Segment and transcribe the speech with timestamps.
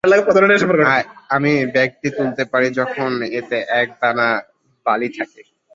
[1.35, 4.27] আমি ব্যাগটি তুলতে পারি যখন এতে এক দানা
[4.85, 5.41] বালি থাকে।